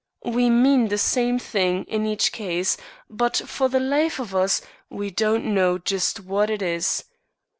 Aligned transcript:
We 0.25 0.49
mean 0.49 0.87
the 0.87 0.97
same 0.97 1.37
thing 1.37 1.83
in 1.83 2.07
each 2.07 2.31
case, 2.31 2.75
but 3.07 3.37
for 3.37 3.69
the 3.69 3.79
life 3.79 4.17
of 4.17 4.33
us 4.33 4.59
we 4.89 5.11
don't 5.11 5.45
know 5.53 5.77
just 5.77 6.21
what 6.21 6.49
it 6.49 6.63
is. 6.63 7.03